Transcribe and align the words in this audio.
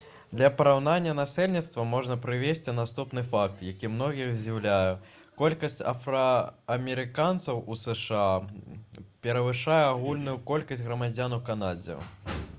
для 0.35 0.47
параўнання 0.59 1.11
насельніцтва 1.17 1.83
можна 1.89 2.15
прывесці 2.23 2.73
наступны 2.77 3.23
факт 3.33 3.59
які 3.65 3.91
многіх 3.97 4.31
здзіўляе 4.37 4.87
колькасць 5.43 5.77
афраамерыканцаў 5.91 7.61
у 7.75 7.77
зша 7.83 8.23
перавышае 9.27 9.79
агульную 9.93 10.35
колькасць 10.53 10.83
грамадзян 10.89 11.37
у 11.39 11.39
канадзе 11.51 12.01